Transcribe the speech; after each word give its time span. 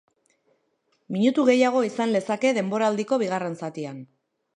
Minutu 1.17 1.43
gehiago 1.49 1.83
izan 1.87 2.15
lezake 2.15 2.53
denboraldiko 2.59 3.21
bigarren 3.25 3.59
zatian. 3.65 4.01